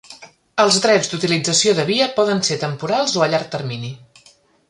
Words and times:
Els 0.61 0.77
drets 0.85 1.09
d'utilització 1.11 1.75
de 1.81 1.85
via 1.91 2.09
poden 2.17 2.41
ser 2.49 2.59
temporals 2.65 3.15
o 3.21 3.27
a 3.27 3.31
llarg 3.35 3.53
termini. 3.59 3.93